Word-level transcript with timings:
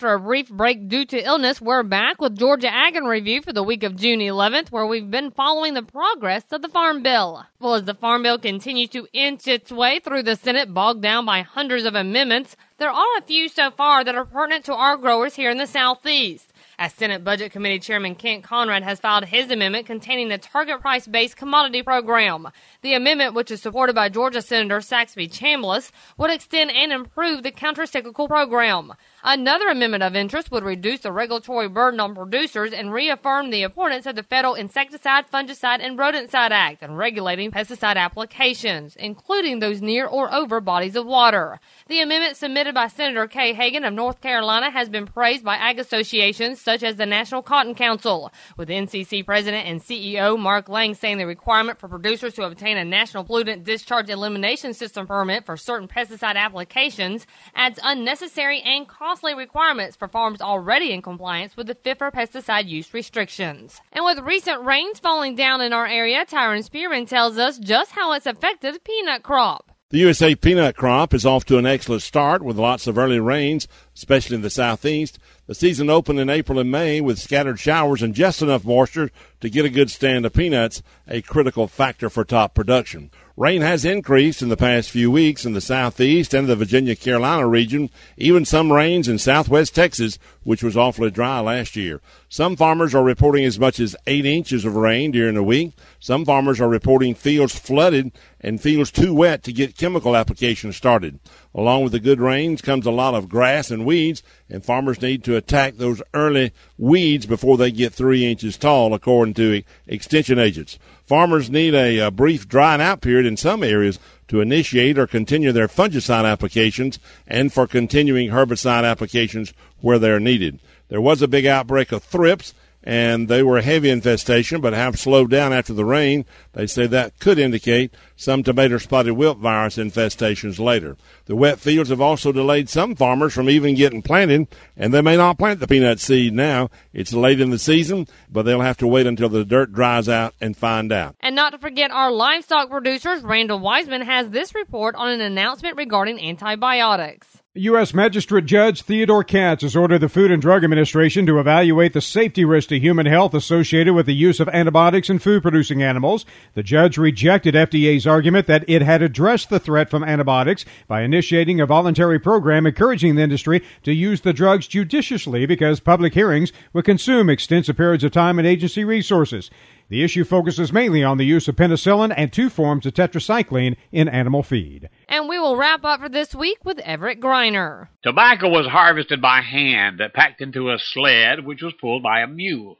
after 0.00 0.14
a 0.14 0.18
brief 0.18 0.48
break 0.48 0.88
due 0.88 1.04
to 1.04 1.26
illness, 1.26 1.60
we're 1.60 1.82
back 1.82 2.22
with 2.22 2.38
Georgia 2.38 2.72
Ag 2.72 2.96
in 2.96 3.04
Review 3.04 3.42
for 3.42 3.52
the 3.52 3.62
week 3.62 3.82
of 3.82 3.96
June 3.96 4.20
11th, 4.20 4.72
where 4.72 4.86
we've 4.86 5.10
been 5.10 5.30
following 5.30 5.74
the 5.74 5.82
progress 5.82 6.44
of 6.52 6.62
the 6.62 6.70
Farm 6.70 7.02
Bill. 7.02 7.44
Well, 7.58 7.74
as 7.74 7.84
the 7.84 7.92
Farm 7.92 8.22
Bill 8.22 8.38
continues 8.38 8.88
to 8.88 9.06
inch 9.12 9.46
its 9.46 9.70
way 9.70 10.00
through 10.00 10.22
the 10.22 10.36
Senate, 10.36 10.72
bogged 10.72 11.02
down 11.02 11.26
by 11.26 11.42
hundreds 11.42 11.84
of 11.84 11.94
amendments, 11.94 12.56
there 12.78 12.88
are 12.88 13.18
a 13.18 13.22
few 13.26 13.46
so 13.50 13.70
far 13.70 14.02
that 14.02 14.14
are 14.14 14.24
pertinent 14.24 14.64
to 14.64 14.74
our 14.74 14.96
growers 14.96 15.34
here 15.34 15.50
in 15.50 15.58
the 15.58 15.66
Southeast 15.66 16.49
as 16.80 16.94
Senate 16.94 17.22
Budget 17.22 17.52
Committee 17.52 17.78
Chairman 17.78 18.14
Kent 18.14 18.42
Conrad 18.42 18.82
has 18.82 18.98
filed 18.98 19.26
his 19.26 19.50
amendment 19.50 19.84
containing 19.84 20.30
the 20.30 20.38
target 20.38 20.80
price 20.80 21.06
based 21.06 21.36
commodity 21.36 21.82
program. 21.82 22.48
The 22.80 22.94
amendment, 22.94 23.34
which 23.34 23.50
is 23.50 23.60
supported 23.60 23.94
by 23.94 24.08
Georgia 24.08 24.40
Senator 24.40 24.80
Saxby 24.80 25.28
Chambliss, 25.28 25.90
would 26.16 26.30
extend 26.30 26.70
and 26.70 26.90
improve 26.90 27.42
the 27.42 27.52
countercyclical 27.52 28.26
program. 28.26 28.94
Another 29.22 29.68
amendment 29.68 30.02
of 30.02 30.16
interest 30.16 30.50
would 30.50 30.64
reduce 30.64 31.00
the 31.00 31.12
regulatory 31.12 31.68
burden 31.68 32.00
on 32.00 32.14
producers 32.14 32.72
and 32.72 32.90
reaffirm 32.90 33.50
the 33.50 33.60
importance 33.60 34.06
of 34.06 34.16
the 34.16 34.22
Federal 34.22 34.54
Insecticide, 34.54 35.30
Fungicide, 35.30 35.80
and 35.82 35.98
Rodenticide 35.98 36.52
Act 36.52 36.82
in 36.82 36.94
regulating 36.94 37.50
pesticide 37.50 37.96
applications, 37.96 38.96
including 38.96 39.58
those 39.58 39.82
near 39.82 40.06
or 40.06 40.32
over 40.32 40.62
bodies 40.62 40.96
of 40.96 41.04
water. 41.04 41.60
The 41.88 42.00
amendment 42.00 42.38
submitted 42.38 42.74
by 42.74 42.86
Senator 42.86 43.26
Kay 43.26 43.52
Hagan 43.52 43.84
of 43.84 43.92
North 43.92 44.22
Carolina 44.22 44.70
has 44.70 44.88
been 44.88 45.06
praised 45.06 45.44
by 45.44 45.56
ag 45.56 45.78
associations 45.78 46.58
such 46.70 46.84
as 46.84 46.94
the 46.94 47.04
National 47.04 47.42
Cotton 47.42 47.74
Council, 47.74 48.32
with 48.56 48.68
NCC 48.68 49.26
President 49.26 49.66
and 49.66 49.80
CEO 49.80 50.38
Mark 50.38 50.68
Lang 50.68 50.94
saying 50.94 51.18
the 51.18 51.26
requirement 51.26 51.80
for 51.80 51.88
producers 51.88 52.34
to 52.34 52.44
obtain 52.44 52.76
a 52.76 52.84
National 52.84 53.24
Pollutant 53.24 53.64
Discharge 53.64 54.08
Elimination 54.08 54.72
System 54.72 55.04
permit 55.04 55.44
for 55.44 55.56
certain 55.56 55.88
pesticide 55.88 56.36
applications 56.36 57.26
adds 57.56 57.80
unnecessary 57.82 58.60
and 58.60 58.86
costly 58.86 59.34
requirements 59.34 59.96
for 59.96 60.06
farms 60.06 60.40
already 60.40 60.92
in 60.92 61.02
compliance 61.02 61.56
with 61.56 61.66
the 61.66 61.74
FIFRA 61.74 62.12
pesticide 62.12 62.68
use 62.68 62.94
restrictions. 62.94 63.80
And 63.90 64.04
with 64.04 64.20
recent 64.20 64.62
rains 64.62 65.00
falling 65.00 65.34
down 65.34 65.60
in 65.60 65.72
our 65.72 65.88
area, 65.88 66.24
Tyron 66.24 66.62
Spearman 66.62 67.06
tells 67.06 67.36
us 67.36 67.58
just 67.58 67.90
how 67.90 68.12
it's 68.12 68.26
affected 68.26 68.76
the 68.76 68.78
peanut 68.78 69.24
crop. 69.24 69.70
The 69.90 69.98
USA 69.98 70.36
peanut 70.36 70.76
crop 70.76 71.12
is 71.12 71.26
off 71.26 71.44
to 71.46 71.58
an 71.58 71.66
excellent 71.66 72.02
start 72.02 72.42
with 72.44 72.56
lots 72.56 72.86
of 72.86 72.96
early 72.96 73.18
rains, 73.18 73.66
especially 73.96 74.36
in 74.36 74.42
the 74.42 74.48
southeast. 74.48 75.18
The 75.50 75.56
season 75.56 75.90
opened 75.90 76.20
in 76.20 76.30
April 76.30 76.60
and 76.60 76.70
May 76.70 77.00
with 77.00 77.18
scattered 77.18 77.58
showers 77.58 78.02
and 78.02 78.14
just 78.14 78.40
enough 78.40 78.64
moisture 78.64 79.10
to 79.40 79.50
get 79.50 79.64
a 79.64 79.68
good 79.68 79.90
stand 79.90 80.24
of 80.24 80.32
peanuts, 80.32 80.80
a 81.08 81.22
critical 81.22 81.66
factor 81.66 82.08
for 82.08 82.24
top 82.24 82.54
production. 82.54 83.10
Rain 83.36 83.62
has 83.62 83.84
increased 83.86 84.42
in 84.42 84.48
the 84.50 84.56
past 84.56 84.90
few 84.90 85.10
weeks 85.10 85.46
in 85.46 85.54
the 85.54 85.60
southeast 85.62 86.34
and 86.34 86.46
the 86.46 86.54
Virginia 86.54 86.94
Carolina 86.94 87.48
region, 87.48 87.88
even 88.18 88.44
some 88.44 88.70
rains 88.70 89.08
in 89.08 89.18
southwest 89.18 89.74
Texas, 89.74 90.18
which 90.44 90.62
was 90.62 90.76
awfully 90.76 91.10
dry 91.10 91.40
last 91.40 91.74
year. 91.74 92.02
Some 92.28 92.54
farmers 92.54 92.94
are 92.94 93.02
reporting 93.02 93.44
as 93.44 93.58
much 93.58 93.80
as 93.80 93.96
eight 94.06 94.26
inches 94.26 94.64
of 94.64 94.76
rain 94.76 95.10
during 95.10 95.36
the 95.36 95.42
week. 95.42 95.72
Some 95.98 96.26
farmers 96.26 96.60
are 96.60 96.68
reporting 96.68 97.14
fields 97.14 97.58
flooded 97.58 98.12
and 98.40 98.60
fields 98.60 98.90
too 98.90 99.14
wet 99.14 99.42
to 99.44 99.52
get 99.52 99.76
chemical 99.76 100.14
applications 100.14 100.76
started. 100.76 101.18
Along 101.54 101.82
with 101.82 101.92
the 101.92 101.98
good 101.98 102.20
rains 102.20 102.60
comes 102.60 102.84
a 102.84 102.90
lot 102.90 103.14
of 103.14 103.28
grass 103.28 103.70
and 103.70 103.86
weeds, 103.86 104.22
and 104.50 104.64
farmers 104.64 105.00
need 105.00 105.24
to 105.24 105.36
attack 105.40 105.76
those 105.76 106.02
early 106.14 106.52
weeds 106.78 107.26
before 107.26 107.56
they 107.56 107.70
get 107.72 107.92
three 107.92 108.30
inches 108.30 108.56
tall, 108.56 108.94
according 108.94 109.34
to 109.34 109.62
extension 109.86 110.38
agents. 110.38 110.78
Farmers 111.04 111.50
need 111.50 111.74
a, 111.74 111.98
a 111.98 112.10
brief 112.10 112.46
drying 112.46 112.80
out 112.80 113.00
period 113.00 113.26
in 113.26 113.36
some 113.36 113.64
areas 113.64 113.98
to 114.28 114.40
initiate 114.40 114.98
or 114.98 115.06
continue 115.06 115.50
their 115.50 115.66
fungicide 115.66 116.24
applications 116.24 117.00
and 117.26 117.52
for 117.52 117.66
continuing 117.66 118.30
herbicide 118.30 118.88
applications 118.88 119.52
where 119.80 119.98
they're 119.98 120.20
needed. 120.20 120.60
There 120.88 121.00
was 121.00 121.22
a 121.22 121.28
big 121.28 121.46
outbreak 121.46 121.90
of 121.90 122.04
thrips 122.04 122.54
and 122.82 123.28
they 123.28 123.42
were 123.42 123.58
a 123.58 123.62
heavy 123.62 123.90
infestation 123.90 124.60
but 124.60 124.72
have 124.72 124.98
slowed 124.98 125.30
down 125.30 125.52
after 125.52 125.72
the 125.72 125.84
rain. 125.84 126.24
They 126.52 126.66
say 126.66 126.86
that 126.86 127.18
could 127.18 127.38
indicate 127.38 127.94
some 128.16 128.42
tomato 128.42 128.78
spotted 128.78 129.12
wilt 129.12 129.38
virus 129.38 129.76
infestations 129.76 130.58
later. 130.58 130.96
The 131.26 131.36
wet 131.36 131.60
fields 131.60 131.90
have 131.90 132.00
also 132.00 132.32
delayed 132.32 132.68
some 132.68 132.94
farmers 132.94 133.34
from 133.34 133.50
even 133.50 133.74
getting 133.74 134.02
planted, 134.02 134.48
and 134.76 134.92
they 134.92 135.02
may 135.02 135.16
not 135.16 135.38
plant 135.38 135.60
the 135.60 135.68
peanut 135.68 136.00
seed 136.00 136.32
now. 136.32 136.70
It's 136.92 137.12
late 137.12 137.40
in 137.40 137.50
the 137.50 137.58
season, 137.58 138.08
but 138.30 138.42
they'll 138.42 138.60
have 138.60 138.78
to 138.78 138.86
wait 138.86 139.06
until 139.06 139.28
the 139.28 139.44
dirt 139.44 139.72
dries 139.72 140.08
out 140.08 140.34
and 140.40 140.56
find 140.56 140.92
out. 140.92 141.16
And 141.20 141.36
not 141.36 141.50
to 141.50 141.58
forget 141.58 141.90
our 141.90 142.10
livestock 142.10 142.70
producers, 142.70 143.22
Randall 143.22 143.58
Wiseman 143.58 144.02
has 144.02 144.30
this 144.30 144.54
report 144.54 144.94
on 144.96 145.10
an 145.10 145.20
announcement 145.20 145.76
regarding 145.76 146.20
antibiotics. 146.20 147.39
U.S. 147.56 147.92
Magistrate 147.92 148.46
Judge 148.46 148.82
Theodore 148.82 149.24
Katz 149.24 149.62
has 149.62 149.74
ordered 149.74 149.98
the 149.98 150.08
Food 150.08 150.30
and 150.30 150.40
Drug 150.40 150.62
Administration 150.62 151.26
to 151.26 151.40
evaluate 151.40 151.94
the 151.94 152.00
safety 152.00 152.44
risk 152.44 152.68
to 152.68 152.78
human 152.78 153.06
health 153.06 153.34
associated 153.34 153.92
with 153.92 154.06
the 154.06 154.14
use 154.14 154.38
of 154.38 154.48
antibiotics 154.50 155.10
in 155.10 155.18
food 155.18 155.42
producing 155.42 155.82
animals. 155.82 156.24
The 156.54 156.62
judge 156.62 156.96
rejected 156.96 157.56
FDA's 157.56 158.06
argument 158.06 158.46
that 158.46 158.64
it 158.68 158.82
had 158.82 159.02
addressed 159.02 159.50
the 159.50 159.58
threat 159.58 159.90
from 159.90 160.04
antibiotics 160.04 160.64
by 160.86 161.02
initiating 161.02 161.60
a 161.60 161.66
voluntary 161.66 162.20
program 162.20 162.68
encouraging 162.68 163.16
the 163.16 163.22
industry 163.22 163.64
to 163.82 163.92
use 163.92 164.20
the 164.20 164.32
drugs 164.32 164.68
judiciously 164.68 165.44
because 165.44 165.80
public 165.80 166.14
hearings 166.14 166.52
would 166.72 166.84
consume 166.84 167.28
extensive 167.28 167.76
periods 167.76 168.04
of 168.04 168.12
time 168.12 168.38
and 168.38 168.46
agency 168.46 168.84
resources. 168.84 169.50
The 169.90 170.04
issue 170.04 170.22
focuses 170.22 170.72
mainly 170.72 171.02
on 171.02 171.18
the 171.18 171.26
use 171.26 171.48
of 171.48 171.56
penicillin 171.56 172.14
and 172.16 172.32
two 172.32 172.48
forms 172.48 172.86
of 172.86 172.94
tetracycline 172.94 173.76
in 173.90 174.08
animal 174.08 174.44
feed. 174.44 174.88
And 175.08 175.28
we 175.28 175.36
will 175.40 175.56
wrap 175.56 175.84
up 175.84 175.98
for 175.98 176.08
this 176.08 176.32
week 176.32 176.64
with 176.64 176.78
Everett 176.78 177.20
Griner. 177.20 177.88
Tobacco 178.04 178.48
was 178.48 178.68
harvested 178.68 179.20
by 179.20 179.40
hand, 179.40 180.00
packed 180.14 180.40
into 180.40 180.70
a 180.70 180.78
sled, 180.78 181.44
which 181.44 181.60
was 181.60 181.74
pulled 181.80 182.04
by 182.04 182.20
a 182.20 182.28
mule. 182.28 182.78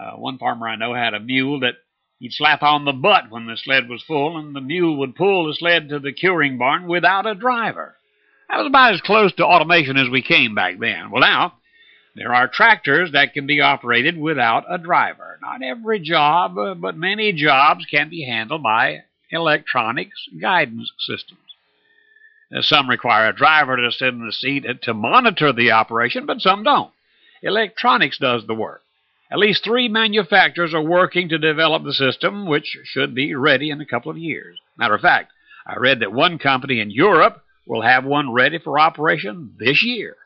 Uh, 0.00 0.16
one 0.16 0.38
farmer 0.38 0.66
I 0.66 0.76
know 0.76 0.94
had 0.94 1.12
a 1.12 1.20
mule 1.20 1.60
that 1.60 1.74
he'd 2.20 2.32
slap 2.32 2.62
on 2.62 2.86
the 2.86 2.92
butt 2.92 3.24
when 3.28 3.46
the 3.46 3.58
sled 3.58 3.90
was 3.90 4.02
full, 4.02 4.38
and 4.38 4.56
the 4.56 4.62
mule 4.62 4.96
would 5.00 5.14
pull 5.14 5.46
the 5.46 5.54
sled 5.54 5.90
to 5.90 5.98
the 5.98 6.12
curing 6.12 6.56
barn 6.56 6.88
without 6.88 7.26
a 7.26 7.34
driver. 7.34 7.96
That 8.48 8.56
was 8.56 8.66
about 8.68 8.94
as 8.94 9.02
close 9.02 9.34
to 9.34 9.44
automation 9.44 9.98
as 9.98 10.08
we 10.08 10.22
came 10.22 10.54
back 10.54 10.78
then. 10.80 11.10
Well, 11.10 11.20
now, 11.20 11.58
there 12.16 12.34
are 12.34 12.48
tractors 12.48 13.12
that 13.12 13.34
can 13.34 13.46
be 13.46 13.60
operated 13.60 14.18
without 14.18 14.64
a 14.70 14.78
driver. 14.78 15.38
Not 15.42 15.62
every 15.62 16.00
job, 16.00 16.56
uh, 16.56 16.74
but 16.74 16.96
many 16.96 17.32
jobs 17.34 17.84
can 17.84 18.08
be 18.08 18.24
handled 18.24 18.62
by 18.62 19.02
electronics 19.30 20.26
guidance 20.40 20.90
systems. 20.98 21.40
Some 22.60 22.88
require 22.88 23.28
a 23.28 23.36
driver 23.36 23.76
to 23.76 23.92
sit 23.92 24.08
in 24.08 24.24
the 24.24 24.32
seat 24.32 24.64
to 24.82 24.94
monitor 24.94 25.52
the 25.52 25.72
operation, 25.72 26.24
but 26.24 26.40
some 26.40 26.62
don't. 26.62 26.92
Electronics 27.42 28.18
does 28.18 28.46
the 28.46 28.54
work. 28.54 28.82
At 29.30 29.38
least 29.38 29.64
three 29.64 29.88
manufacturers 29.88 30.72
are 30.72 30.80
working 30.82 31.28
to 31.28 31.38
develop 31.38 31.82
the 31.84 31.92
system, 31.92 32.46
which 32.46 32.78
should 32.84 33.14
be 33.14 33.34
ready 33.34 33.70
in 33.70 33.80
a 33.80 33.86
couple 33.86 34.10
of 34.10 34.16
years. 34.16 34.58
Matter 34.78 34.94
of 34.94 35.00
fact, 35.00 35.32
I 35.66 35.76
read 35.76 36.00
that 36.00 36.12
one 36.12 36.38
company 36.38 36.80
in 36.80 36.90
Europe 36.90 37.42
will 37.66 37.82
have 37.82 38.04
one 38.04 38.32
ready 38.32 38.58
for 38.58 38.78
operation 38.78 39.54
this 39.58 39.82
year. 39.82 40.16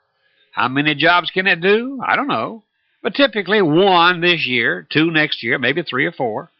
How 0.52 0.68
many 0.68 0.94
jobs 0.94 1.30
can 1.30 1.46
it 1.46 1.60
do? 1.60 2.00
I 2.04 2.16
don't 2.16 2.28
know. 2.28 2.64
But 3.02 3.14
typically 3.14 3.62
one 3.62 4.20
this 4.20 4.46
year, 4.46 4.86
two 4.90 5.10
next 5.10 5.42
year, 5.42 5.58
maybe 5.58 5.82
three 5.82 6.06
or 6.06 6.12
four. 6.12 6.50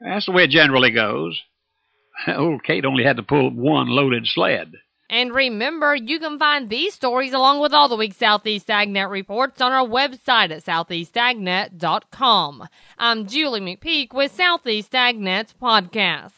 That's 0.00 0.26
the 0.26 0.32
way 0.32 0.44
it 0.44 0.50
generally 0.50 0.90
goes. 0.90 1.40
Old 2.26 2.64
Kate 2.64 2.84
only 2.84 3.04
had 3.04 3.16
to 3.16 3.22
pull 3.22 3.50
one 3.50 3.88
loaded 3.88 4.26
sled. 4.26 4.74
And 5.10 5.34
remember, 5.34 5.94
you 5.94 6.18
can 6.18 6.38
find 6.38 6.68
these 6.68 6.92
stories 6.92 7.32
along 7.32 7.60
with 7.60 7.72
all 7.72 7.88
the 7.88 7.96
week's 7.96 8.18
Southeast 8.18 8.68
AgNet 8.68 9.10
reports 9.10 9.60
on 9.60 9.72
our 9.72 9.86
website 9.86 10.50
at 10.50 10.64
southeastagnet.com. 10.64 12.68
I'm 12.98 13.26
Julie 13.26 13.60
McPeak 13.60 14.12
with 14.12 14.32
Southeast 14.32 14.92
AgNet's 14.92 15.54
podcast. 15.60 16.32